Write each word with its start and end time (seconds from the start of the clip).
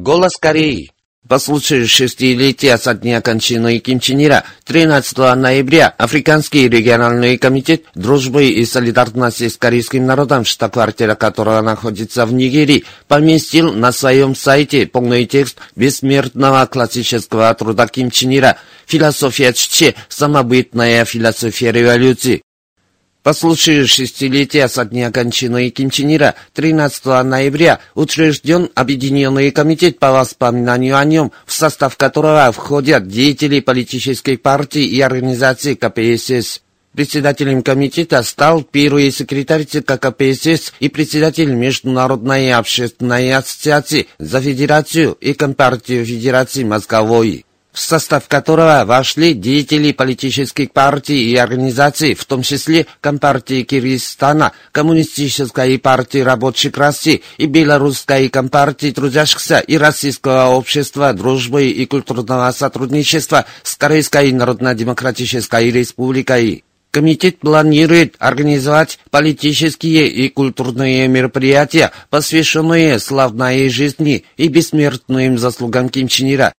Голос 0.00 0.36
Кореи. 0.40 0.92
По 1.28 1.40
случаю 1.40 1.88
шестилетия 1.88 2.76
со 2.76 2.94
дня 2.94 3.20
кончины 3.20 3.80
Ким 3.80 3.98
Чен 3.98 4.22
Ира, 4.22 4.44
13 4.64 5.18
ноября 5.34 5.88
Африканский 5.88 6.68
региональный 6.68 7.36
комитет 7.36 7.82
дружбы 7.96 8.46
и 8.46 8.64
солидарности 8.64 9.48
с 9.48 9.56
корейским 9.56 10.06
народом, 10.06 10.44
штаб-квартира 10.44 11.16
которого 11.16 11.62
находится 11.62 12.26
в 12.26 12.32
Нигерии, 12.32 12.84
поместил 13.08 13.72
на 13.72 13.90
своем 13.90 14.36
сайте 14.36 14.86
полный 14.86 15.26
текст 15.26 15.58
бессмертного 15.74 16.64
классического 16.66 17.52
труда 17.54 17.88
Ким 17.88 18.12
Чен 18.12 18.36
Ира 18.36 18.56
«Философия 18.86 19.52
Чче. 19.52 19.96
Самобытная 20.08 21.04
философия 21.06 21.72
революции». 21.72 22.42
По 23.22 23.34
случаю 23.34 23.86
шестилетия 23.88 24.68
со 24.68 24.84
дня 24.84 25.10
кончины 25.10 25.70
Ким 25.70 25.90
Чен 25.90 26.14
Ира 26.14 26.34
13 26.54 27.04
ноября 27.24 27.80
учрежден 27.94 28.70
Объединенный 28.74 29.50
комитет 29.50 29.98
по 29.98 30.12
воспоминанию 30.12 30.96
о 30.96 31.04
нем, 31.04 31.32
в 31.44 31.52
состав 31.52 31.96
которого 31.96 32.50
входят 32.52 33.08
деятели 33.08 33.60
политических 33.60 34.40
партий 34.40 34.86
и 34.86 35.00
организаций 35.00 35.74
КПСС. 35.74 36.62
Председателем 36.92 37.62
комитета 37.62 38.22
стал 38.22 38.62
первый 38.62 39.10
секретарь 39.10 39.64
ЦК 39.64 40.00
КПСС 40.00 40.72
и 40.80 40.88
председатель 40.88 41.52
Международной 41.52 42.52
общественной 42.52 43.32
ассоциации 43.32 44.06
за 44.18 44.40
Федерацию 44.40 45.12
и 45.20 45.34
Компартию 45.34 46.04
Федерации 46.06 46.64
Мозговой 46.64 47.44
в 47.78 47.80
состав 47.80 48.26
которого 48.26 48.84
вошли 48.84 49.34
деятели 49.34 49.92
политических 49.92 50.72
партий 50.72 51.30
и 51.30 51.36
организаций, 51.36 52.14
в 52.14 52.24
том 52.24 52.42
числе 52.42 52.86
Компартии 53.00 53.62
Киргизстана, 53.62 54.50
Коммунистической 54.72 55.78
партии 55.78 56.18
рабочих 56.18 56.76
России 56.76 57.22
и 57.36 57.46
Белорусской 57.46 58.28
компартии 58.30 58.90
трудящихся 58.90 59.60
и 59.60 59.78
Российского 59.78 60.48
общества 60.48 61.12
дружбы 61.12 61.68
и 61.68 61.86
культурного 61.86 62.50
сотрудничества 62.50 63.44
с 63.62 63.76
Корейской 63.76 64.32
Народно-Демократической 64.32 65.70
Республикой. 65.70 66.64
Комитет 66.90 67.38
планирует 67.38 68.16
организовать 68.18 68.98
политические 69.10 70.08
и 70.08 70.28
культурные 70.28 71.06
мероприятия, 71.06 71.92
посвященные 72.10 72.98
славной 72.98 73.68
жизни 73.68 74.24
и 74.36 74.48
бессмертным 74.48 75.38
заслугам 75.38 75.90
Ким 75.90 76.08
Чен 76.08 76.34
Ира, 76.34 76.52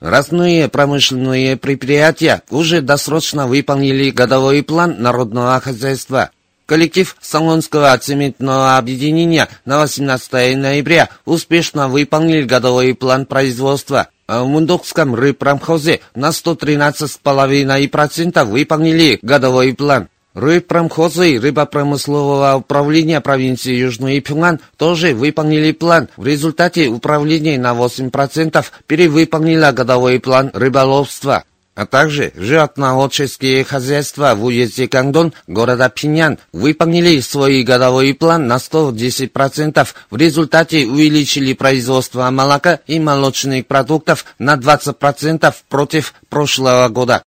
Разные 0.00 0.68
промышленные 0.68 1.56
предприятия 1.58 2.42
уже 2.48 2.80
досрочно 2.80 3.46
выполнили 3.46 4.08
годовой 4.10 4.62
план 4.62 4.96
народного 4.98 5.60
хозяйства. 5.60 6.30
Коллектив 6.64 7.14
Солонского 7.20 7.98
цементного 7.98 8.78
объединения 8.78 9.50
на 9.66 9.80
18 9.80 10.56
ноября 10.56 11.10
успешно 11.26 11.88
выполнил 11.88 12.46
годовой 12.46 12.94
план 12.94 13.26
производства. 13.26 14.08
А 14.26 14.42
в 14.42 14.48
Мундокском 14.48 15.14
рыбпромхозе 15.14 16.00
на 16.14 16.28
113,5% 16.28 18.44
выполнили 18.44 19.18
годовой 19.20 19.74
план. 19.74 20.08
Рыбпромхозы 20.34 21.40
рыбопромыслового 21.40 22.56
управления 22.56 23.20
провинции 23.20 23.74
Южный 23.74 24.20
Пюнган 24.20 24.60
тоже 24.76 25.12
выполнили 25.12 25.72
план. 25.72 26.08
В 26.16 26.24
результате 26.24 26.86
управление 26.86 27.58
на 27.58 27.72
8% 27.72 28.64
перевыполнило 28.86 29.72
годовой 29.72 30.20
план 30.20 30.50
рыболовства. 30.54 31.44
А 31.74 31.86
также 31.86 32.32
животноводческие 32.36 33.64
хозяйства 33.64 34.34
в 34.36 34.44
уезде 34.44 34.86
Кангдон 34.86 35.32
города 35.46 35.88
Пинян 35.88 36.38
выполнили 36.52 37.18
свой 37.20 37.62
годовой 37.62 38.12
план 38.14 38.46
на 38.46 38.56
110%. 38.56 39.88
В 40.10 40.16
результате 40.16 40.86
увеличили 40.86 41.54
производство 41.54 42.28
молока 42.30 42.80
и 42.86 43.00
молочных 43.00 43.66
продуктов 43.66 44.26
на 44.38 44.56
20% 44.56 45.54
против 45.68 46.14
прошлого 46.28 46.88
года. 46.88 47.22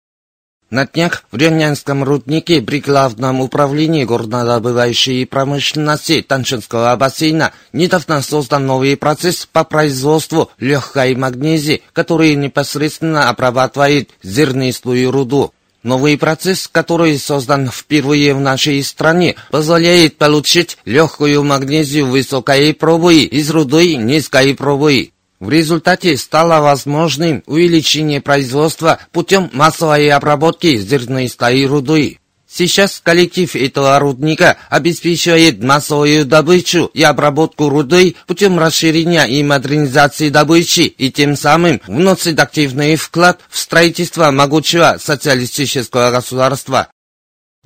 На 0.71 0.85
днях 0.85 1.25
в 1.33 1.35
Ренянском 1.35 2.01
руднике 2.01 2.61
при 2.61 2.79
Главном 2.79 3.41
управлении 3.41 4.05
горнодобывающей 4.05 5.25
промышленности 5.25 6.25
Таншинского 6.25 6.95
бассейна 6.95 7.51
недавно 7.73 8.21
создан 8.21 8.67
новый 8.67 8.95
процесс 8.95 9.45
по 9.51 9.65
производству 9.65 10.49
легкой 10.59 11.13
магнезии, 11.15 11.83
который 11.91 12.35
непосредственно 12.35 13.27
обрабатывает 13.27 14.11
зернистую 14.23 15.11
руду. 15.11 15.51
Новый 15.83 16.17
процесс, 16.17 16.69
который 16.71 17.19
создан 17.19 17.69
впервые 17.69 18.33
в 18.33 18.39
нашей 18.39 18.81
стране, 18.81 19.35
позволяет 19.49 20.17
получить 20.17 20.77
легкую 20.85 21.43
магнезию 21.43 22.05
высокой 22.05 22.73
пробы 22.73 23.23
из 23.23 23.49
руды 23.49 23.97
низкой 23.97 24.55
пробы. 24.55 25.10
В 25.41 25.49
результате 25.49 26.15
стало 26.17 26.61
возможным 26.61 27.41
увеличение 27.47 28.21
производства 28.21 28.99
путем 29.11 29.49
массовой 29.53 30.11
обработки 30.11 30.77
зернистой 30.77 31.65
руды. 31.65 32.19
Сейчас 32.47 33.01
коллектив 33.03 33.55
этого 33.55 33.97
рудника 33.97 34.57
обеспечивает 34.69 35.63
массовую 35.63 36.25
добычу 36.25 36.91
и 36.93 37.01
обработку 37.01 37.69
руды 37.69 38.15
путем 38.27 38.59
расширения 38.59 39.23
и 39.23 39.41
модернизации 39.41 40.29
добычи 40.29 40.81
и 40.81 41.11
тем 41.11 41.35
самым 41.35 41.81
вносит 41.87 42.39
активный 42.39 42.95
вклад 42.95 43.39
в 43.49 43.57
строительство 43.57 44.29
могучего 44.29 44.97
социалистического 44.99 46.11
государства. 46.11 46.89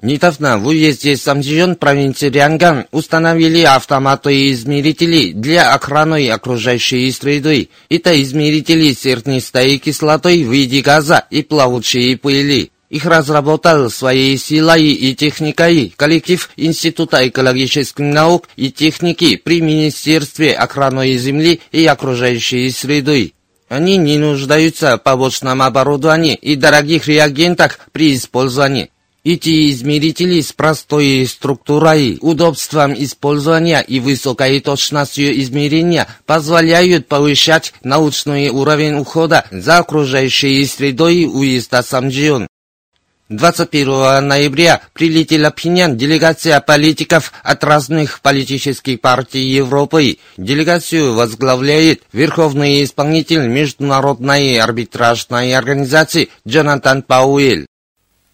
Недавно 0.02 0.58
в 0.60 0.68
уезде 0.68 1.16
Самджион 1.16 1.78
провинции 1.78 2.30
Рианган 2.30 2.86
установили 2.92 3.62
автоматы-измерители 3.62 5.32
для 5.32 5.74
охраны 5.74 6.30
окружающей 6.30 7.10
среды. 7.12 7.70
Это 7.90 8.22
измерители 8.22 8.92
сернистой 8.92 9.78
кислотой 9.78 10.44
в 10.44 10.52
виде 10.52 10.82
газа 10.82 11.26
и 11.32 11.44
плавучей 11.44 12.18
пыли. 12.18 12.72
Их 12.90 13.06
разработал 13.06 13.90
своей 13.90 14.38
силой 14.38 14.84
и 14.84 15.16
техникой 15.16 15.94
коллектив 15.96 16.50
Института 16.58 17.28
экологических 17.28 18.00
наук 18.00 18.50
и 18.58 18.72
техники 18.72 19.38
при 19.38 19.62
Министерстве 19.62 20.54
охраны 20.54 21.18
земли 21.18 21.62
и 21.72 21.86
окружающей 21.86 22.70
среды. 22.70 23.34
Они 23.70 23.98
не 23.98 24.18
нуждаются 24.18 24.98
в 24.98 25.04
побочном 25.04 25.62
оборудовании 25.62 26.36
и 26.36 26.56
дорогих 26.56 27.08
реагентах 27.08 27.80
при 27.92 28.14
использовании. 28.14 28.92
Эти 29.26 29.72
измерители 29.72 30.40
с 30.40 30.54
простой 30.54 31.26
структурой, 31.26 32.20
удобством 32.22 32.94
использования 32.94 33.82
и 33.82 34.00
высокой 34.00 34.60
точностью 34.60 35.42
измерения 35.42 36.08
позволяют 36.28 37.08
повышать 37.08 37.74
научный 37.82 38.50
уровень 38.50 39.00
ухода 39.00 39.46
за 39.50 39.80
окружающей 39.80 40.64
средой 40.68 41.26
уезда 41.26 41.82
Самджион. 41.82 42.48
21 43.30 44.28
ноября 44.28 44.82
прилетела 44.94 45.52
в 45.52 45.96
делегация 45.98 46.60
политиков 46.60 47.34
от 47.42 47.64
разных 47.64 48.22
политических 48.22 49.02
партий 49.02 49.42
Европы. 49.42 50.20
Делегацию 50.38 51.16
возглавляет 51.16 52.04
верховный 52.14 52.84
исполнитель 52.84 53.48
Международной 53.48 54.60
арбитражной 54.60 55.56
организации 55.56 56.30
Джонатан 56.48 57.02
Пауэль. 57.02 57.66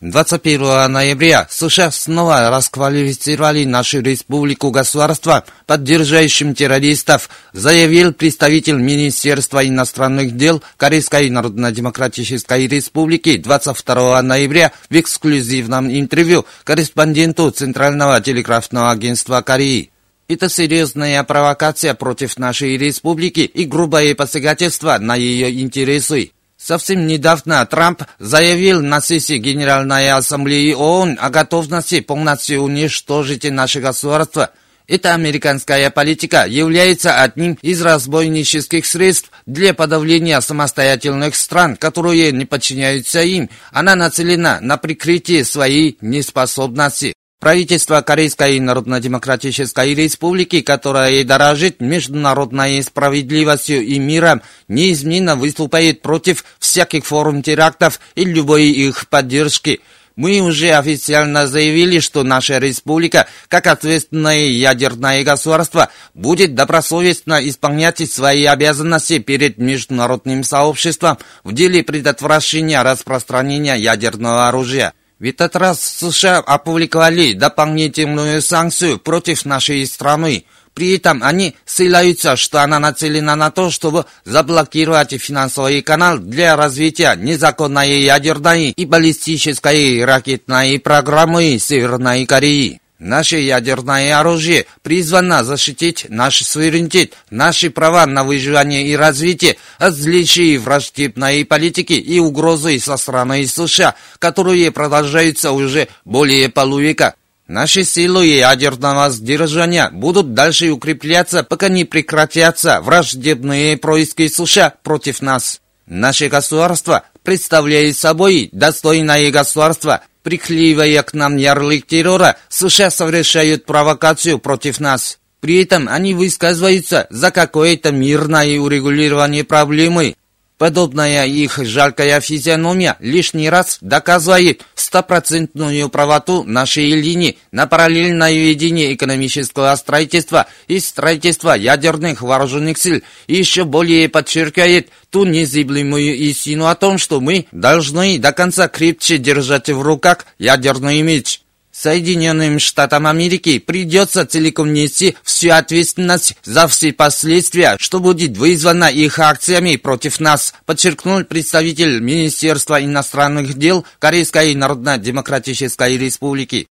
21 0.02 0.92
ноября 0.92 1.46
США 1.52 1.92
снова 1.92 2.50
расквалифицировали 2.50 3.66
нашу 3.66 4.02
республику 4.02 4.72
государства, 4.72 5.46
поддерживающим 5.68 6.56
террористов, 6.56 7.30
заявил 7.54 8.12
представитель 8.12 8.78
Министерства 8.78 9.64
иностранных 9.68 10.36
дел 10.36 10.64
Корейской 10.78 11.30
Народно-Демократической 11.30 12.66
Республики 12.66 13.38
22 13.38 14.24
ноября 14.24 14.72
в 14.90 14.96
эксклюзивном 14.96 15.96
интервью 15.96 16.48
корреспонденту 16.64 17.52
Центрального 17.52 18.20
телеграфного 18.22 18.90
агентства 18.90 19.44
Кореи. 19.44 19.92
Это 20.28 20.50
серьезная 20.50 21.22
провокация 21.22 21.94
против 21.94 22.40
нашей 22.40 22.76
республики 22.76 23.42
и 23.42 23.66
грубое 23.66 24.16
посягательство 24.16 24.98
на 24.98 25.16
ее 25.16 25.62
интересы. 25.62 26.32
Совсем 26.64 27.08
недавно 27.08 27.66
Трамп 27.66 28.04
заявил 28.20 28.84
на 28.84 29.02
сессии 29.02 29.38
Генеральной 29.38 30.12
Ассамблеи 30.12 30.74
ООН 30.74 31.18
о 31.20 31.32
готовности 31.32 32.02
полностью 32.02 32.62
уничтожить 32.62 33.50
наше 33.50 33.80
государство. 33.80 34.52
Эта 34.88 35.16
американская 35.16 35.90
политика 35.90 36.46
является 36.46 37.20
одним 37.20 37.58
из 37.64 37.82
разбойнических 37.82 38.86
средств 38.86 39.32
для 39.48 39.74
подавления 39.74 40.40
самостоятельных 40.40 41.36
стран, 41.36 41.78
которые 41.78 42.32
не 42.32 42.46
подчиняются 42.46 43.24
им. 43.24 43.50
Она 43.72 43.96
нацелена 43.96 44.60
на 44.62 44.78
прикрытие 44.78 45.44
своей 45.46 45.98
неспособности. 46.02 47.16
Правительство 47.42 48.02
Корейской 48.02 48.60
Народно-Демократической 48.60 49.96
Республики, 49.96 50.62
которое 50.62 51.24
дорожит 51.24 51.82
международной 51.82 52.84
справедливостью 52.84 53.82
и 53.82 53.98
миром, 53.98 54.44
неизменно 54.68 55.36
выступает 55.36 56.04
против 56.04 56.46
всяких 56.60 57.04
форм 57.04 57.42
терактов 57.42 58.00
и 58.14 58.26
любой 58.26 58.66
их 58.66 59.08
поддержки. 59.10 59.82
Мы 60.16 60.42
уже 60.42 60.70
официально 60.70 61.48
заявили, 61.48 61.98
что 61.98 62.22
наша 62.22 62.60
республика, 62.60 63.26
как 63.48 63.66
ответственное 63.66 64.46
ядерное 64.46 65.24
государство, 65.24 65.90
будет 66.14 66.54
добросовестно 66.54 67.40
исполнять 67.50 68.08
свои 68.08 68.46
обязанности 68.46 69.18
перед 69.18 69.58
международным 69.58 70.44
сообществом 70.44 71.18
в 71.44 71.54
деле 71.54 71.82
предотвращения 71.84 72.84
распространения 72.84 73.78
ядерного 73.78 74.48
оружия. 74.48 74.94
В 75.22 75.24
этот 75.24 75.56
раз 75.56 75.80
США 75.84 76.40
опубликовали 76.40 77.34
дополнительную 77.34 78.42
санкцию 78.42 78.98
против 78.98 79.46
нашей 79.46 79.86
страны. 79.86 80.46
При 80.74 80.96
этом 80.96 81.22
они 81.22 81.56
ссылаются, 81.64 82.36
что 82.36 82.64
она 82.64 82.80
нацелена 82.80 83.36
на 83.36 83.52
то, 83.52 83.70
чтобы 83.70 84.06
заблокировать 84.26 85.14
финансовый 85.22 85.84
канал 85.84 86.18
для 86.18 86.56
развития 86.56 87.14
незаконной 87.16 88.02
ядерной 88.02 88.70
и 88.72 88.86
баллистической 88.86 90.04
ракетной 90.04 90.80
программы 90.80 91.60
Северной 91.60 92.26
Кореи. 92.26 92.81
Наше 93.02 93.40
ядерное 93.40 94.20
оружие 94.20 94.68
призвано 94.84 95.44
защитить 95.44 96.06
наш 96.10 96.44
суверенитет, 96.44 97.14
наши 97.32 97.72
права 97.72 98.06
на 98.06 98.24
выживание 98.24 98.86
и 98.86 98.96
развитие 98.96 99.58
от 99.80 99.96
злейшей 99.96 100.60
враждебной 100.60 101.44
политики 101.44 101.94
и 101.94 102.20
угрозы 102.20 102.80
со 102.80 102.98
стороны 102.98 103.48
США, 103.48 103.96
которые 104.20 104.70
продолжаются 104.70 105.52
уже 105.52 105.88
более 106.06 106.48
полувека. 106.50 107.16
Наши 107.48 107.86
силы 107.86 108.28
ядерного 108.28 109.10
сдержания 109.10 109.90
будут 109.92 110.36
дальше 110.36 110.70
укрепляться, 110.70 111.42
пока 111.42 111.70
не 111.70 111.86
прекратятся 111.86 112.82
враждебные 112.82 113.78
происки 113.78 114.28
США 114.28 114.76
против 114.84 115.24
нас. 115.24 115.60
Наше 115.88 116.30
государство 116.30 117.04
представляет 117.24 117.98
собой 117.98 118.50
достойное 118.52 119.32
государство, 119.32 120.02
Приклеивая 120.24 121.02
к 121.02 121.14
нам 121.14 121.36
ярлык 121.36 121.88
террора, 121.88 122.38
США 122.48 122.92
совершают 122.92 123.66
провокацию 123.66 124.38
против 124.38 124.80
нас. 124.80 125.18
При 125.40 125.64
этом 125.64 125.90
они 125.90 126.14
высказываются 126.14 127.08
за 127.10 127.32
какое-то 127.32 127.92
мирное 127.92 128.60
урегулирование 128.60 129.44
проблемы, 129.44 130.16
Подобная 130.62 131.26
их 131.26 131.58
жалкая 131.58 132.22
физиономия 132.22 132.96
лишний 133.00 133.50
раз 133.50 133.80
доказывает 133.82 134.64
стопроцентную 134.92 135.88
правоту 135.88 136.44
нашей 136.44 136.92
линии 136.92 137.38
на 137.54 137.66
параллельное 137.66 138.34
ведение 138.34 138.94
экономического 138.94 139.74
строительства 139.78 140.48
и 140.68 140.82
строительства 140.82 141.54
ядерных 141.54 142.22
вооруженных 142.22 142.78
сил 142.78 143.02
и 143.28 143.36
еще 143.36 143.64
более 143.64 144.10
подчеркивает 144.10 144.90
ту 145.10 145.24
незыблемую 145.24 146.18
истину 146.18 146.68
о 146.68 146.76
том, 146.76 146.98
что 146.98 147.22
мы 147.22 147.46
должны 147.54 148.20
до 148.20 148.34
конца 148.34 148.68
крепче 148.68 149.18
держать 149.18 149.70
в 149.70 149.82
руках 149.82 150.26
ядерный 150.38 151.02
меч. 151.02 151.41
Соединенным 151.82 152.60
Штатам 152.60 153.08
Америки 153.08 153.58
придется 153.58 154.24
целиком 154.28 154.72
нести 154.72 155.16
всю 155.24 155.50
ответственность 155.50 156.36
за 156.44 156.68
все 156.68 156.94
последствия, 156.94 157.76
что 157.80 158.00
будет 158.00 158.38
вызвано 158.38 158.86
их 158.86 159.18
акциями 159.18 159.78
против 159.78 160.20
нас, 160.20 160.54
подчеркнул 160.68 161.24
представитель 161.24 162.00
Министерства 162.00 162.84
иностранных 162.84 163.56
дел 163.56 163.84
Корейской 163.98 164.54
Народно-Демократической 164.54 165.98
Республики. 165.98 166.68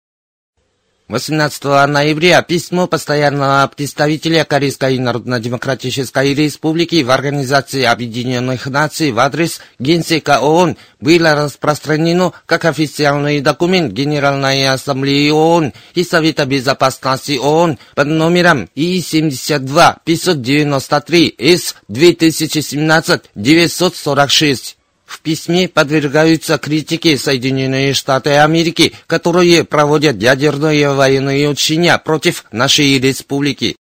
18 1.09 1.63
ноября 1.87 2.41
письмо 2.43 2.85
постоянного 2.85 3.67
представителя 3.75 4.45
Корейской 4.45 4.99
Народно-Демократической 4.99 6.35
Республики 6.35 7.01
в 7.01 7.09
Организации 7.09 7.83
Объединенных 7.83 8.67
Наций 8.67 9.11
в 9.11 9.17
адрес 9.17 9.59
Генсека 9.79 10.39
ООН 10.39 10.77
было 10.99 11.33
распространено 11.33 12.33
как 12.45 12.65
официальный 12.65 13.41
документ 13.41 13.91
Генеральной 13.91 14.67
Ассамблеи 14.67 15.31
ООН 15.31 15.73
и 15.95 16.03
Совета 16.03 16.45
Безопасности 16.45 17.39
ООН 17.39 17.79
под 17.95 18.07
номером 18.07 18.69
И-72-593 18.75 21.33
С 21.39 21.75
2017-946. 21.89 24.75
В 25.09 25.21
письме 25.21 25.67
подвергаются 25.67 26.59
критике 26.59 27.17
Соединенные 27.17 27.95
Штаты 27.95 28.29
Америки, 28.35 28.93
которые 29.07 29.63
проводят 29.63 30.21
ядерные 30.21 30.93
военные 30.93 31.49
учения 31.49 31.97
против 31.97 32.45
нашей 32.51 32.99
республики. 32.99 33.75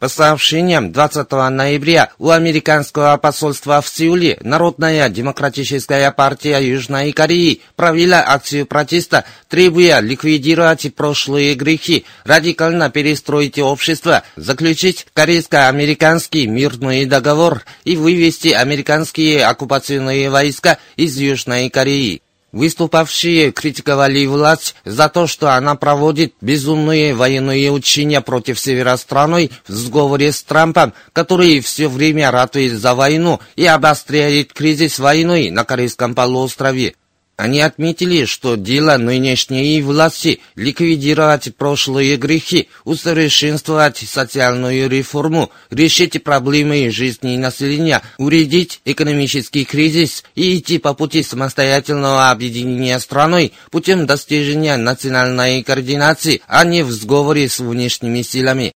По 0.00 0.08
сообщениям 0.08 0.92
20 0.92 1.30
ноября 1.30 2.08
у 2.18 2.30
американского 2.30 3.18
посольства 3.18 3.82
в 3.82 3.88
Сеуле 3.90 4.38
Народная 4.40 5.10
демократическая 5.10 6.10
партия 6.10 6.58
Южной 6.58 7.12
Кореи 7.12 7.60
провела 7.76 8.24
акцию 8.26 8.64
протеста, 8.64 9.26
требуя 9.50 10.00
ликвидировать 10.00 10.94
прошлые 10.94 11.54
грехи, 11.54 12.06
радикально 12.24 12.88
перестроить 12.88 13.58
общество, 13.58 14.22
заключить 14.36 15.06
корейско-американский 15.12 16.46
мирный 16.46 17.04
договор 17.04 17.62
и 17.84 17.98
вывести 17.98 18.48
американские 18.48 19.44
оккупационные 19.44 20.30
войска 20.30 20.78
из 20.96 21.18
Южной 21.18 21.68
Кореи. 21.68 22.22
Выступавшие 22.52 23.52
критиковали 23.52 24.26
власть 24.26 24.74
за 24.84 25.08
то, 25.08 25.28
что 25.28 25.54
она 25.54 25.76
проводит 25.76 26.34
безумные 26.40 27.14
военные 27.14 27.70
учения 27.70 28.20
против 28.20 28.58
севера 28.58 28.96
страной 28.96 29.52
в 29.68 29.72
сговоре 29.72 30.32
с 30.32 30.42
Трампом, 30.42 30.92
который 31.12 31.60
все 31.60 31.88
время 31.88 32.30
ратует 32.32 32.72
за 32.72 32.94
войну 32.94 33.38
и 33.54 33.66
обостряет 33.66 34.52
кризис 34.52 34.98
войны 34.98 35.50
на 35.52 35.64
Корейском 35.64 36.14
полуострове. 36.16 36.94
Они 37.40 37.62
отметили, 37.62 38.26
что 38.26 38.56
дело 38.56 38.98
нынешней 38.98 39.80
власти– 39.80 40.40
ликвидировать 40.56 41.56
прошлые 41.56 42.18
грехи, 42.18 42.68
усовершенствовать 42.84 43.96
социальную 43.96 44.90
реформу, 44.90 45.50
решить 45.70 46.22
проблемы 46.22 46.90
жизни 46.90 47.38
населения, 47.38 48.02
уредить 48.18 48.82
экономический 48.84 49.64
кризис 49.64 50.22
и 50.34 50.58
идти 50.58 50.76
по 50.76 50.92
пути 50.92 51.22
самостоятельного 51.22 52.30
объединения 52.30 52.98
страной 52.98 53.54
путем 53.70 54.04
достижения 54.04 54.76
национальной 54.76 55.62
координации, 55.62 56.42
а 56.46 56.66
не 56.66 56.82
в 56.82 56.90
сговоре 56.92 57.48
с 57.48 57.58
внешними 57.58 58.20
силами. 58.20 58.74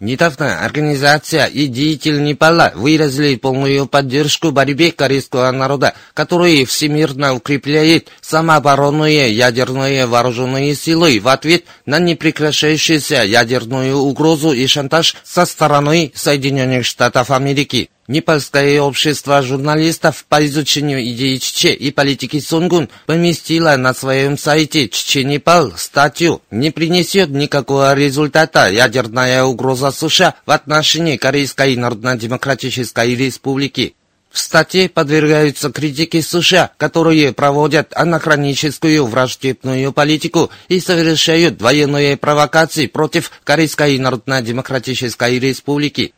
Недавно 0.00 0.64
организация 0.64 1.46
и 1.46 1.68
деятель 1.68 2.20
Непала 2.22 2.72
выразили 2.74 3.36
полную 3.36 3.86
поддержку 3.86 4.50
борьбе 4.50 4.90
корейского 4.90 5.50
народа, 5.52 5.94
который 6.14 6.64
всемирно 6.64 7.32
укрепляет 7.34 8.08
самооборонные 8.20 9.32
ядерные 9.32 10.06
вооруженные 10.06 10.74
силы 10.74 11.20
в 11.20 11.28
ответ 11.28 11.64
на 11.86 12.00
непрекращающуюся 12.00 13.22
ядерную 13.22 13.96
угрозу 13.96 14.52
и 14.52 14.66
шантаж 14.66 15.14
со 15.22 15.46
стороны 15.46 16.10
Соединенных 16.14 16.84
Штатов 16.84 17.30
Америки. 17.30 17.88
Непальское 18.06 18.82
общество 18.82 19.40
журналистов 19.40 20.26
по 20.28 20.44
изучению 20.44 21.02
идеи 21.12 21.38
Чече 21.38 21.72
и 21.72 21.90
политики 21.90 22.38
Сунгун 22.38 22.90
поместило 23.06 23.76
на 23.76 23.94
своем 23.94 24.36
сайте 24.36 24.88
Чече-Непал 24.88 25.72
статью 25.78 26.42
«Не 26.50 26.70
принесет 26.70 27.30
никакого 27.30 27.94
результата 27.94 28.68
ядерная 28.68 29.44
угроза 29.44 29.90
США 29.90 30.34
в 30.44 30.50
отношении 30.50 31.16
Корейской 31.16 31.76
Народно-Демократической 31.76 33.14
Республики». 33.14 33.94
В 34.30 34.38
статье 34.38 34.90
подвергаются 34.90 35.70
критике 35.70 36.20
США, 36.20 36.72
которые 36.76 37.32
проводят 37.32 37.92
анахроническую 37.96 39.06
враждебную 39.06 39.92
политику 39.92 40.50
и 40.68 40.80
совершают 40.80 41.62
военные 41.62 42.16
провокации 42.18 42.86
против 42.86 43.30
Корейской 43.44 43.96
Народно-Демократической 43.96 45.38
Республики. 45.38 46.12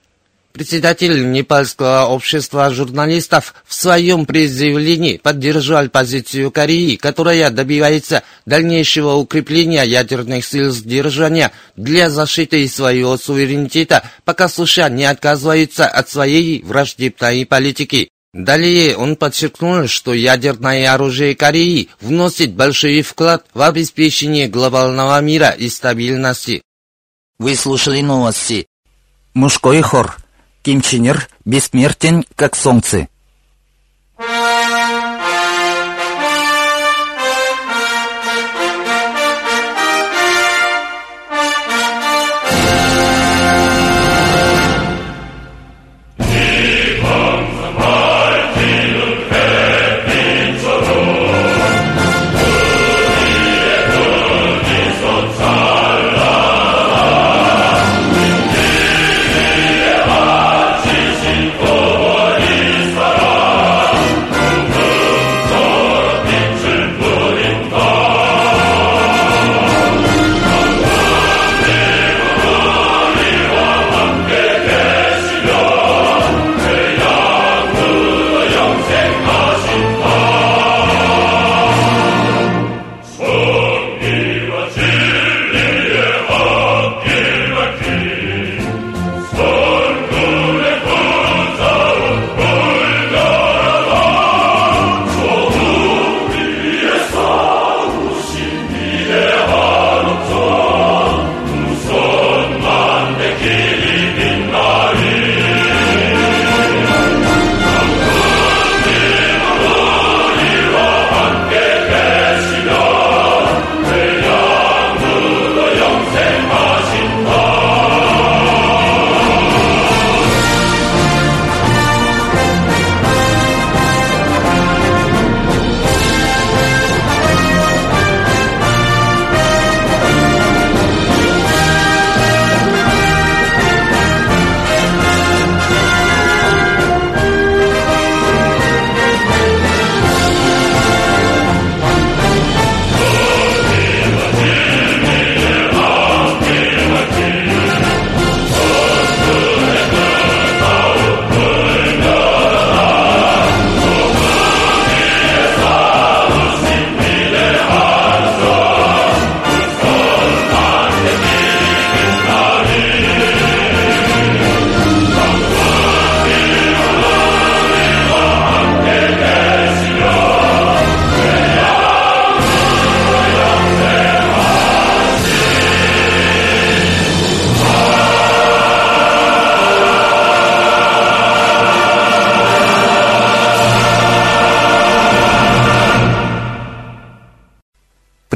Председатель 0.56 1.32
Непальского 1.32 2.06
общества 2.06 2.70
журналистов 2.70 3.52
в 3.66 3.74
своем 3.74 4.24
предъявлении 4.24 5.18
поддержал 5.18 5.90
позицию 5.90 6.50
Кореи, 6.50 6.96
которая 6.96 7.50
добивается 7.50 8.22
дальнейшего 8.46 9.16
укрепления 9.16 9.82
ядерных 9.82 10.46
сил 10.46 10.70
сдержания 10.70 11.52
для 11.76 12.08
защиты 12.08 12.66
своего 12.68 13.18
суверенитета, 13.18 14.02
пока 14.24 14.48
США 14.48 14.88
не 14.88 15.04
отказываются 15.04 15.86
от 15.86 16.08
своей 16.08 16.62
враждебной 16.62 17.44
политики. 17.44 18.08
Далее 18.32 18.96
он 18.96 19.16
подчеркнул, 19.16 19.86
что 19.88 20.14
ядерное 20.14 20.90
оружие 20.90 21.36
Кореи 21.36 21.90
вносит 22.00 22.54
большой 22.54 23.02
вклад 23.02 23.44
в 23.52 23.60
обеспечение 23.60 24.48
глобального 24.48 25.20
мира 25.20 25.50
и 25.50 25.68
стабильности. 25.68 26.62
Вы 27.38 27.54
слушали 27.56 28.00
новости. 28.00 28.66
Мужской 29.34 29.82
хор. 29.82 30.16
Ким 30.66 30.80
Чен 30.80 31.04
Ир 31.04 31.28
бессмертен, 31.44 32.24
как 32.34 32.56
солнце. 32.56 33.06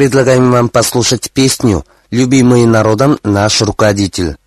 Предлагаем 0.00 0.50
вам 0.50 0.70
послушать 0.70 1.30
песню 1.30 1.84
«Любимый 2.10 2.64
народом 2.64 3.18
наш 3.22 3.60
руководитель». 3.60 4.38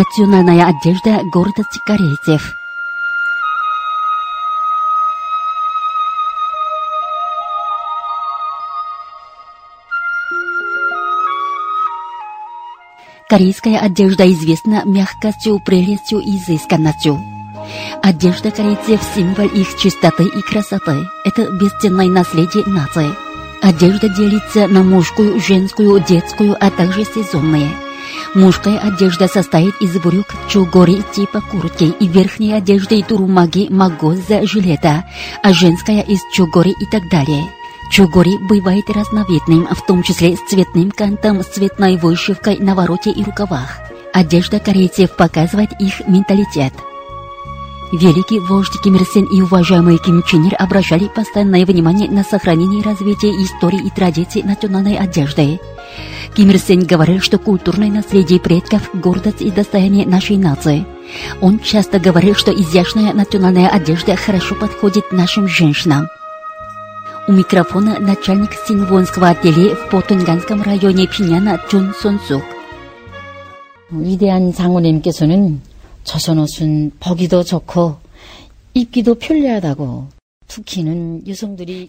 Национальная 0.00 0.64
одежда 0.64 1.20
города 1.30 1.62
корейцев. 1.84 2.54
Корейская 13.28 13.76
одежда 13.76 14.26
известна 14.32 14.84
мягкостью, 14.86 15.60
прелестью 15.66 16.20
и 16.20 16.38
изысканностью. 16.38 17.20
Одежда 18.02 18.50
корейцев– 18.50 19.02
символ 19.14 19.48
их 19.48 19.76
чистоты 19.76 20.24
и 20.24 20.40
красоты. 20.40 21.10
Это 21.26 21.52
бесценное 21.52 22.06
наследие 22.06 22.64
нации. 22.64 23.10
Одежда 23.60 24.08
делится 24.08 24.66
на 24.66 24.82
мужскую, 24.82 25.38
женскую, 25.42 26.02
детскую, 26.02 26.56
а 26.58 26.70
также 26.70 27.04
сезонные. 27.04 27.68
Мужская 28.34 28.78
одежда 28.78 29.26
состоит 29.26 29.74
из 29.80 29.98
брюк, 29.98 30.26
чугори 30.48 31.02
типа 31.12 31.40
куртки 31.40 31.92
и 31.98 32.06
верхней 32.06 32.52
одежды 32.52 33.02
турумаги, 33.02 33.66
магоза, 33.68 34.46
жилета, 34.46 35.04
а 35.42 35.52
женская 35.52 36.00
из 36.02 36.20
чугори 36.32 36.70
и 36.70 36.86
так 36.86 37.02
далее. 37.10 37.50
Чугори 37.90 38.38
бывает 38.38 38.88
разновидным, 38.88 39.66
в 39.66 39.84
том 39.84 40.04
числе 40.04 40.36
с 40.36 40.48
цветным 40.48 40.92
кантом, 40.92 41.42
с 41.42 41.46
цветной 41.46 41.96
вышивкой 41.96 42.58
на 42.58 42.76
вороте 42.76 43.10
и 43.10 43.24
рукавах. 43.24 43.78
Одежда 44.14 44.60
корейцев 44.60 45.16
показывает 45.16 45.70
их 45.80 46.06
менталитет. 46.06 46.72
Великий 47.92 48.38
вождь 48.38 48.80
Ким 48.84 48.94
Ир 48.94 49.04
Сен 49.12 49.24
и 49.24 49.42
уважаемый 49.42 49.98
Ким 49.98 50.22
Чен 50.22 50.46
Ир 50.46 50.54
обращали 50.56 51.08
постоянное 51.08 51.66
внимание 51.66 52.08
на 52.08 52.22
сохранение 52.22 52.80
и 52.80 52.84
развитие 52.84 53.32
истории 53.42 53.84
и 53.84 53.90
традиций 53.90 54.44
национальной 54.44 54.96
одежды. 54.96 55.58
Ким 56.35 56.49
Ир 56.49 56.59
Сен 56.59 56.85
говорил, 56.85 57.21
что 57.21 57.37
культурное 57.37 57.89
наследие 57.89 58.39
предков – 58.39 58.93
гордость 58.93 59.41
и 59.41 59.51
достояние 59.51 60.05
нашей 60.05 60.37
нации. 60.37 60.85
Он 61.41 61.59
часто 61.59 61.99
говорил, 61.99 62.35
что 62.35 62.51
изящная 62.51 63.13
национальная 63.13 63.69
одежда 63.69 64.15
хорошо 64.15 64.55
подходит 64.55 65.11
нашим 65.11 65.47
женщинам. 65.47 66.07
У 67.27 67.31
микрофона 67.31 67.99
начальник 67.99 68.51
Синвонского 68.67 69.29
отделения 69.29 69.75
в 69.75 69.89
Потунганском 69.89 70.61
районе 70.61 71.07
Пиняна 71.07 71.59
Чун 71.69 71.93
Сонсук. 72.01 72.43
위대한 73.91 74.51
장모님께서는 74.51 75.61
조선 76.03 76.39
옷은 76.39 76.91
보기도 76.99 77.43
좋고 77.43 77.97
입기도 78.73 79.15
편리하다고 79.15 80.07
특히는 80.07 80.18
여성들이 80.18 80.18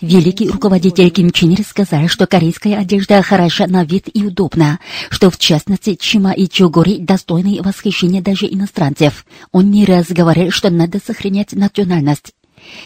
Великий 0.02 0.50
руководитель 0.50 1.10
Ким 1.10 1.32
Чен 1.32 1.52
Ир 1.52 1.64
сказал, 1.64 2.08
что 2.08 2.28
корейская 2.28 2.78
одежда 2.78 3.22
хороша 3.22 3.68
на 3.68 3.84
вид 3.84 4.08
и 4.14 4.24
удобна, 4.24 4.80
что 5.10 5.30
в 5.30 5.38
частности 5.38 5.96
чима 5.96 6.34
и 6.34 6.48
чугори 6.48 6.98
достойны 6.98 7.62
восхищения 7.62 8.22
даже 8.22 8.46
иностранцев. 8.46 9.26
Он 9.52 9.72
не 9.72 9.86
раз 9.86 10.08
говорил, 10.10 10.52
что 10.52 10.70
надо 10.70 11.00
сохранять 11.04 11.54
национальность. 11.54 12.34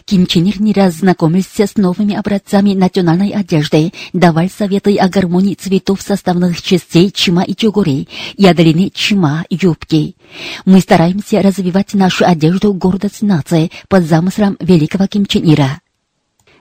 Ким 0.05 0.27
Чен 0.27 0.45
Ир 0.45 0.61
не 0.61 0.73
раз 0.73 0.95
знакомился 0.95 1.67
с 1.67 1.75
новыми 1.75 2.15
образцами 2.15 2.73
национальной 2.73 3.29
одежды, 3.29 3.91
давал 4.13 4.49
советы 4.49 4.95
о 4.97 5.09
гармонии 5.09 5.55
цветов 5.55 6.01
составных 6.01 6.61
частей 6.61 7.11
чима 7.11 7.43
и 7.43 7.55
чугури 7.55 8.07
и 8.35 8.45
о 8.45 8.53
длине 8.53 8.89
чима 8.89 9.43
и 9.49 9.57
юбки. 9.61 10.15
Мы 10.65 10.79
стараемся 10.79 11.41
развивать 11.41 11.93
нашу 11.93 12.25
одежду 12.25 12.73
гордость 12.73 13.21
нации 13.21 13.71
под 13.87 14.05
замыслом 14.05 14.57
великого 14.59 15.07
Ким 15.07 15.25
Чен 15.25 15.51
Ира. 15.53 15.79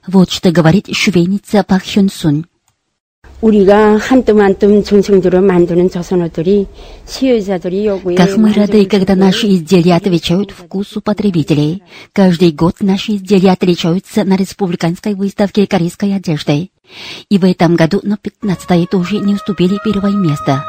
Вот 0.06 0.30
что 0.30 0.50
говорит 0.50 0.94
швейница 0.94 1.62
Пак 1.62 1.82
Хён 1.84 2.10
Сун. 2.10 2.46
Как 8.16 8.36
мы 8.38 8.52
рады, 8.54 8.86
когда 8.86 9.14
наши 9.14 9.48
изделия 9.48 9.96
отвечают 9.96 10.50
вкусу 10.50 11.02
потребителей. 11.02 11.82
Каждый 12.14 12.52
год 12.52 12.76
наши 12.80 13.16
изделия 13.16 13.52
отличаются 13.52 14.24
на 14.24 14.36
республиканской 14.36 15.14
выставке 15.14 15.66
корейской 15.66 16.14
одежды. 16.16 16.70
И 17.28 17.38
в 17.38 17.44
этом 17.44 17.76
году 17.76 18.00
на 18.02 18.16
15 18.16 18.88
тоже 18.88 19.18
не 19.18 19.34
уступили 19.34 19.78
первое 19.84 20.12
место. 20.12 20.64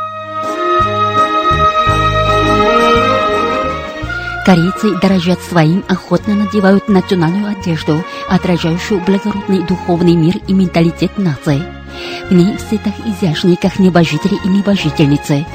Корейцы 4.46 4.96
дорожат 5.02 5.40
своим, 5.42 5.84
охотно 5.88 6.36
надевают 6.36 6.88
национальную 6.88 7.58
одежду, 7.58 8.04
отражающую 8.30 9.02
благородный 9.04 9.66
духовный 9.66 10.16
мир 10.16 10.36
и 10.48 10.54
менталитет 10.54 11.18
нации. 11.18 11.64
В 12.30 12.34
ней 12.34 12.58
в 12.58 12.68
цветах 12.68 12.94
изящниках 13.06 13.80
небожители 13.80 14.38
и 14.44 14.48
небожительницы. 14.48 15.46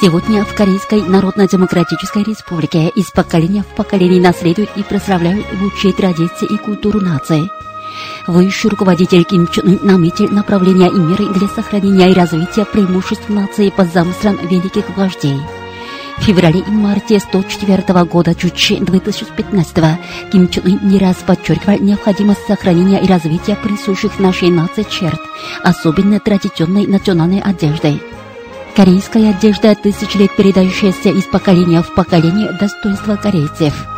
Сегодня 0.00 0.44
в 0.44 0.54
Корейской 0.54 1.02
Народно-Демократической 1.02 2.24
Республике 2.24 2.88
из 2.88 3.10
поколения 3.10 3.62
в 3.62 3.74
поколение 3.76 4.20
наследуют 4.20 4.70
и 4.76 4.82
прославляют 4.82 5.46
лучшие 5.60 5.92
традиции 5.92 6.46
и 6.52 6.58
культуру 6.58 7.00
нации. 7.00 7.48
Высший 8.26 8.70
руководитель 8.70 9.24
Ким 9.24 9.46
Чен 9.48 9.66
Ын 9.66 9.78
наметил 9.82 10.28
направления 10.28 10.88
и 10.88 10.98
меры 10.98 11.32
для 11.32 11.46
сохранения 11.48 12.10
и 12.10 12.14
развития 12.14 12.64
преимуществ 12.64 13.28
нации 13.28 13.70
по 13.70 13.84
замыслам 13.84 14.38
великих 14.48 14.96
вождей. 14.96 15.38
Феврале 16.18 16.60
и 16.60 16.70
марте 16.70 17.18
104 17.18 18.04
года 18.04 18.34
Чучи 18.34 18.78
2015 18.78 19.76
Ким 20.32 20.48
Чен 20.48 20.62
Ын 20.64 20.80
не 20.82 20.98
раз 20.98 21.16
подчеркивал 21.16 21.78
необходимость 21.78 22.46
сохранения 22.46 23.00
и 23.02 23.06
развития 23.06 23.56
присущих 23.56 24.18
нашей 24.18 24.50
нации 24.50 24.86
черт, 24.88 25.20
особенно 25.62 26.20
традиционной 26.20 26.86
национальной 26.86 27.40
одежды. 27.40 28.00
Корейская 28.74 29.30
одежда 29.30 29.74
тысяч 29.74 30.14
лет 30.14 30.34
передающаяся 30.36 31.10
из 31.10 31.24
поколения 31.24 31.82
в 31.82 31.94
поколение 31.94 32.50
достоинства 32.58 33.16
корейцев. 33.16 33.93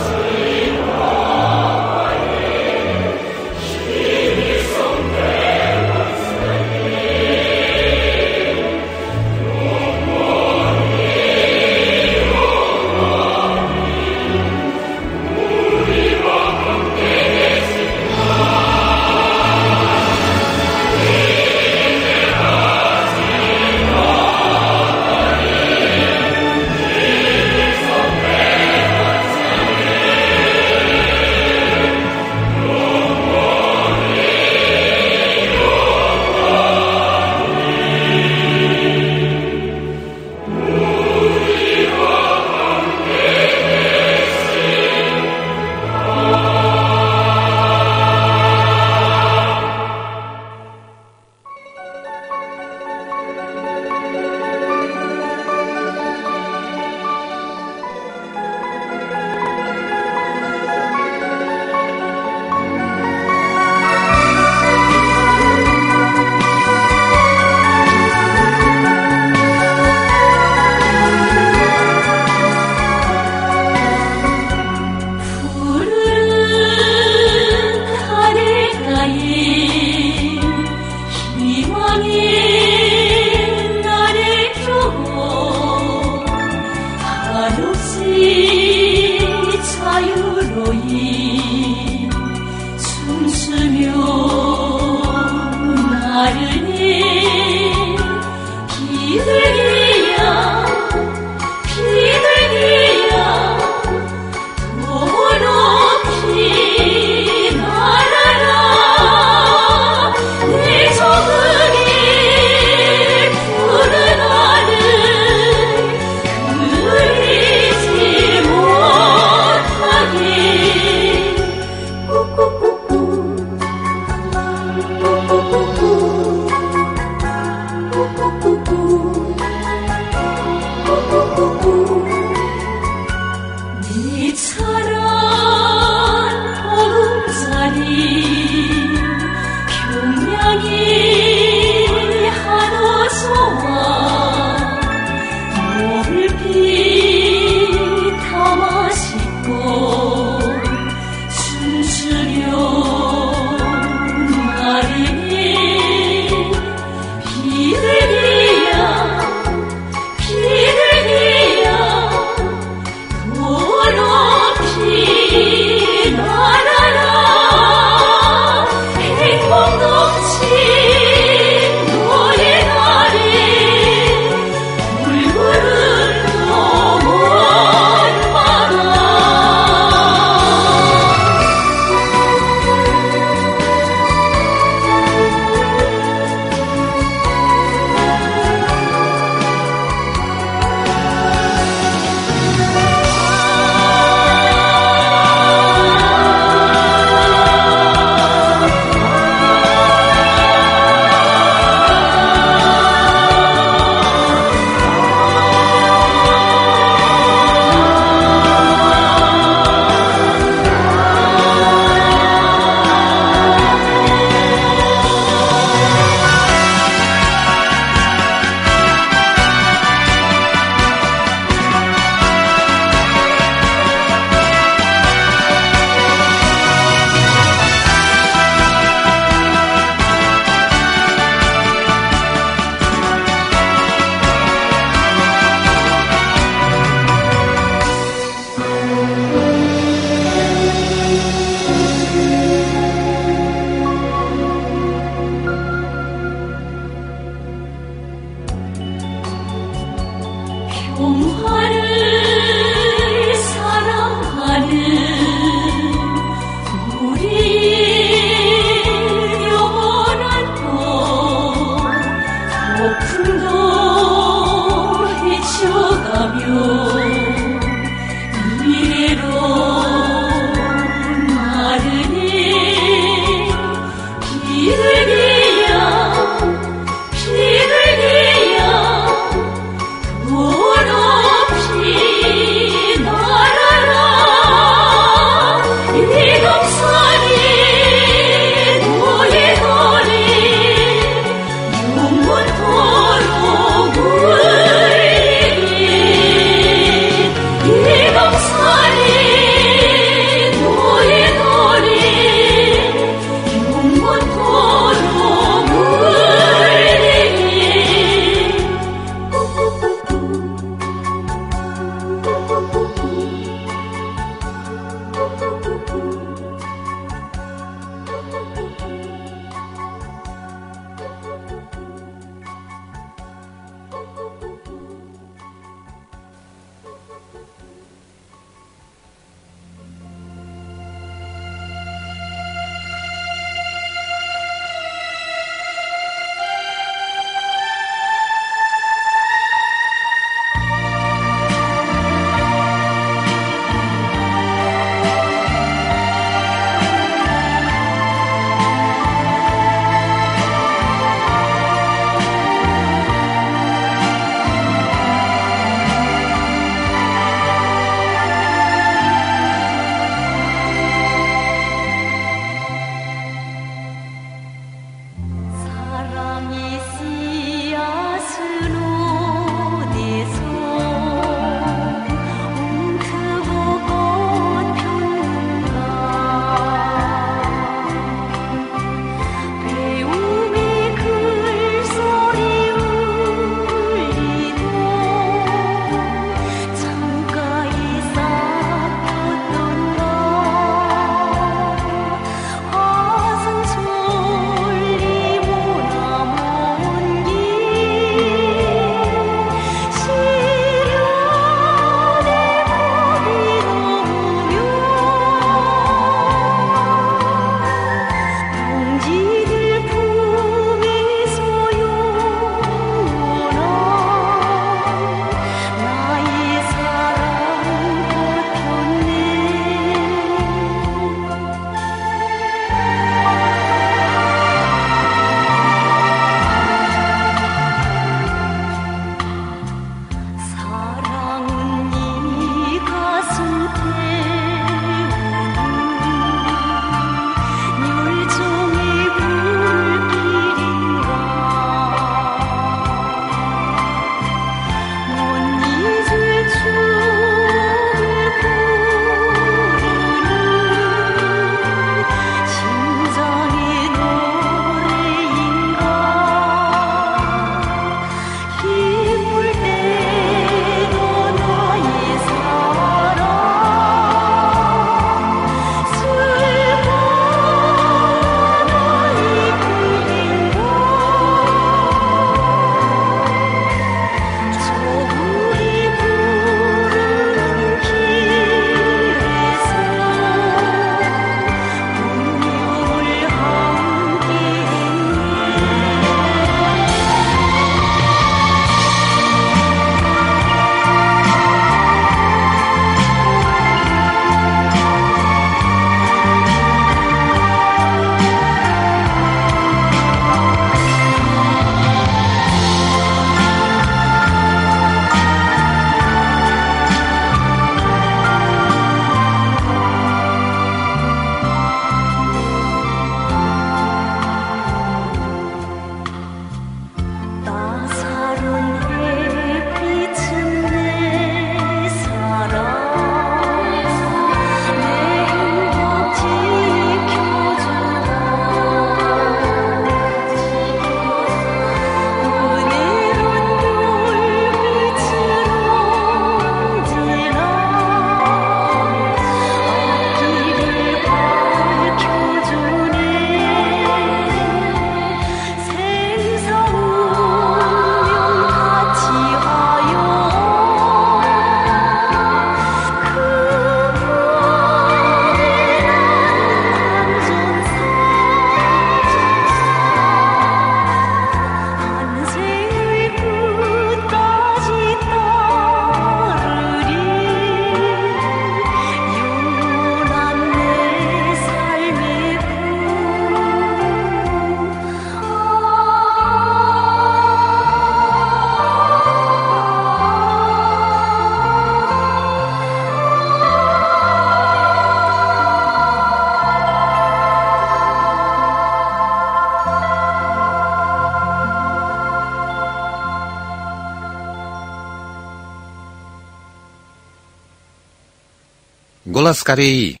Кореи. 599.44 600.00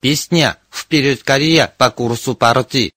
Песня 0.00 0.58
«Вперед, 0.70 1.22
Корея» 1.22 1.72
по 1.76 1.90
курсу 1.90 2.34
партии. 2.34 2.92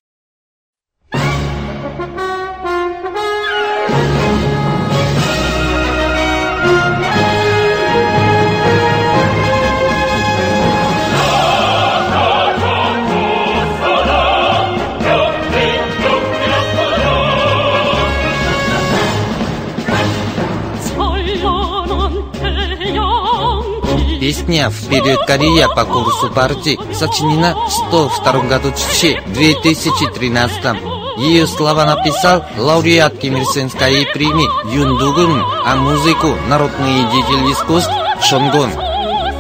Песня 24.42 24.72
«Вперед, 24.72 25.20
Корея» 25.28 25.68
по 25.68 25.86
курсу 25.86 26.32
партии 26.32 26.80
сочинена 26.96 27.54
в 27.54 27.72
102 27.72 28.42
году 28.48 28.72
Чичи 28.72 29.22
2013 29.28 30.82
Ее 31.18 31.46
слова 31.46 31.86
написал 31.86 32.44
лауреат 32.58 33.20
Ким 33.20 33.38
Ир 33.38 33.46
Сенской 33.46 34.08
премии 34.12 34.50
Юн 34.74 34.98
Дугун, 34.98 35.44
а 35.64 35.76
музыку– 35.76 36.36
народный 36.50 37.04
деятель 37.12 37.52
искусств 37.52 37.92
Шонгон. 38.24 38.72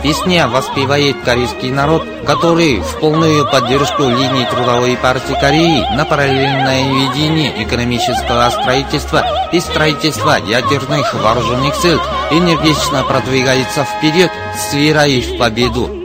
Песня 0.03 0.47
воспевает 0.47 1.21
корейский 1.23 1.69
народ, 1.69 2.03
который 2.25 2.79
в 2.79 2.99
полную 2.99 3.45
поддержку 3.49 4.03
линии 4.03 4.49
Трудовой 4.49 4.97
партии 4.97 5.37
Кореи 5.39 5.85
на 5.95 6.05
параллельное 6.05 6.91
ведение 6.91 7.63
экономического 7.63 8.49
строительства 8.49 9.23
и 9.51 9.59
строительства 9.59 10.39
ядерных 10.43 11.13
вооруженных 11.13 11.75
сил 11.75 11.99
энергично 12.31 13.03
продвигается 13.03 13.83
вперед 13.85 14.31
с 14.57 14.73
верой 14.73 15.21
в 15.21 15.37
победу. 15.37 16.00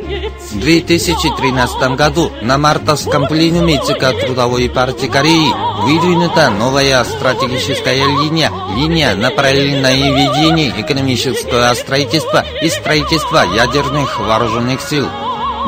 В 0.57 0.61
2013 0.61 1.97
году 1.97 2.33
на 2.41 2.57
мартовском 2.57 3.27
пленуме 3.27 3.79
ЦК 3.79 4.19
Трудовой 4.19 4.71
партии 4.71 5.07
Кореи 5.07 5.53
выдвинута 5.85 6.49
новая 6.49 7.05
стратегическая 7.05 7.95
линия, 7.95 8.51
линия 8.75 9.15
на 9.15 9.31
параллельное 9.31 9.95
ведение 9.95 10.73
экономического 10.81 11.75
строительства 11.75 12.43
и 12.63 12.71
строительства 12.71 13.45
ядерных 13.55 14.19
вооруженных 14.19 14.81
сил. 14.81 15.07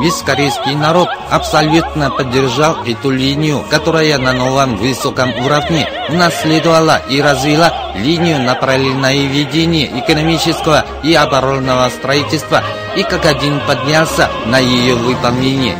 Весь 0.01 0.23
корейский 0.25 0.73
народ 0.73 1.09
абсолютно 1.29 2.09
поддержал 2.09 2.83
эту 2.83 3.11
линию, 3.11 3.63
которая 3.69 4.17
на 4.17 4.33
новом 4.33 4.75
высоком 4.77 5.29
уровне 5.45 5.87
унаследовала 6.09 6.99
и 7.09 7.21
развила 7.21 7.93
линию 7.95 8.41
на 8.41 8.55
параллельное 8.55 9.27
ведение 9.27 9.87
экономического 9.99 10.83
и 11.03 11.13
оборонного 11.13 11.89
строительства 11.89 12.63
и 12.95 13.03
как 13.03 13.25
один 13.25 13.59
поднялся 13.67 14.29
на 14.45 14.59
ее 14.59 14.95
выполнение. 14.95 15.77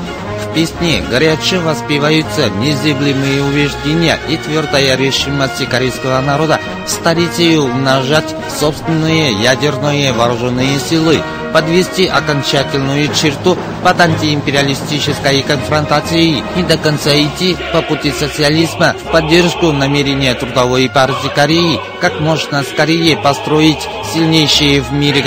В 0.50 0.54
песне 0.54 1.04
горячо 1.10 1.60
воспеваются 1.62 2.50
незыблемые 2.50 3.44
убеждения 3.44 4.18
и 4.28 4.38
твердая 4.38 4.96
решимость 4.96 5.64
корейского 5.70 6.22
народа 6.22 6.60
старить 6.88 7.40
и 7.40 7.56
умножать 7.56 8.36
собственные 8.60 9.34
ядерные 9.34 10.12
вооруженные 10.12 10.80
силы, 10.80 11.22
подвести 11.54 12.08
окончательную 12.08 13.14
черту 13.14 13.58
под 13.84 14.00
антиимпериалистической 14.02 15.44
конфронтацией 15.44 16.44
и 16.56 16.64
до 16.64 16.78
конца 16.78 17.12
идти 17.12 17.56
по 17.72 17.82
пути 17.82 18.12
социализма 18.12 18.94
в 18.94 19.12
поддержку 19.12 19.72
намерения 19.72 20.34
Трудовой 20.34 20.90
партии 20.90 21.30
Кореи 21.34 21.80
как 22.02 22.20
можно 22.20 22.64
скорее 22.64 23.18
построить 23.18 23.88
сильнейшее 24.14 24.82
в 24.82 24.92
мире 24.94 25.22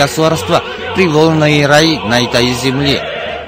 государство, 0.92 0.94
привольный 0.94 1.66
рай 1.66 1.98
на 1.98 2.20
этой 2.22 2.52
земле. 2.54 3.02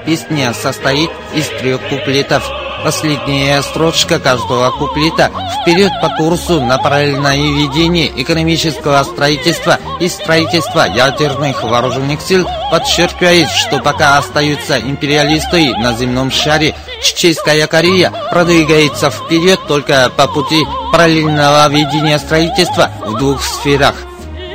Песня 0.05 0.53
состоит 0.53 1.09
из 1.33 1.47
трех 1.47 1.81
куплетов– 1.89 2.43
Последняя 2.85 3.63
строчка 3.63 4.19
каждого 4.19 4.69
куплета 4.69 5.31
вперед 5.59 5.91
по 6.03 6.09
курсу 6.09 6.61
на 6.61 6.77
параллельное 6.77 7.35
ведение 7.35 8.11
экономического 8.21 9.01
строительства 9.01 9.79
и 9.99 10.07
строительства 10.07 10.85
ядерных 10.87 11.63
вооруженных 11.63 12.21
сил 12.21 12.47
подчеркивает, 12.69 13.49
что 13.49 13.79
пока 13.79 14.19
остаются 14.19 14.79
империалисты 14.79 15.75
на 15.79 15.93
земном 15.93 16.29
шаре, 16.29 16.75
Чеченская 17.01 17.65
Корея 17.65 18.13
продвигается 18.29 19.09
вперед 19.09 19.59
только 19.67 20.11
по 20.15 20.27
пути 20.27 20.63
параллельного 20.91 21.67
ведения 21.69 22.19
строительства 22.19 22.91
в 23.03 23.17
двух 23.17 23.41
сферах. 23.41 23.95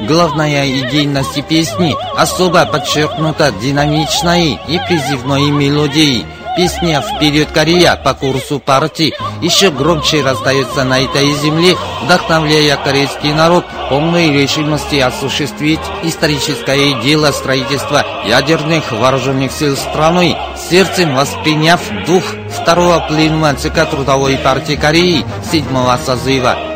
Главная 0.06 0.68
идейность 0.68 1.46
песни 1.46 1.94
особо 2.16 2.66
подчеркнута 2.66 3.52
динамичной 3.52 4.58
и 4.68 4.80
призывной 4.88 5.50
мелодией– 5.50 6.26
Песня 6.56 7.00
«Вперед, 7.00 7.48
Корея» 7.52 7.96
по 7.96 8.12
курсу 8.12 8.58
партии 8.58 9.14
еще 9.40 9.70
громче 9.70 10.22
раздается 10.22 10.84
на 10.84 11.00
этой 11.00 11.32
земле, 11.34 11.76
вдохновляя 12.02 12.76
корейский 12.76 13.32
народ 13.32 13.64
полной 13.88 14.32
решимости 14.32 14.96
осуществить 14.96 15.80
историческое 16.02 17.00
дело 17.00 17.30
строительства 17.30 18.04
ядерных 18.26 18.90
вооруженных 18.90 19.52
сил 19.52 19.76
страны, 19.76 20.36
сердцем 20.68 21.14
восприняв 21.14 21.80
дух 22.06 22.24
второго 22.48 23.06
пленума 23.08 23.54
ЦК 23.54 23.88
Трудовой 23.88 24.36
партии 24.36 24.74
Кореи 24.74 25.24
седьмого 25.50 25.98
созыва. 26.04 26.69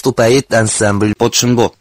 Выступает 0.00 0.54
ансамбль 0.54 1.12
Подшинбо. 1.14 1.74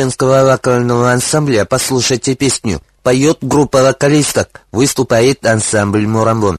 Женского 0.00 0.44
вокального 0.44 1.12
ансамбля 1.12 1.66
«Послушайте 1.66 2.34
песню» 2.34 2.80
поет 3.02 3.38
группа 3.42 3.82
вокалисток, 3.82 4.62
выступает 4.72 5.44
ансамбль 5.44 6.06
«Мурамбон». 6.06 6.58